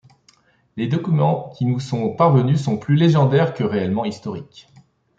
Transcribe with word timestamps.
Les 0.77 0.87
documents 0.87 1.49
qui 1.55 1.63
nous 1.63 1.79
sont 1.79 2.15
parvenus 2.15 2.59
sont 2.59 2.79
plus 2.79 2.95
légendaires 2.95 3.53
que 3.53 3.63
réellement 3.63 4.03
historiques. 4.03 4.67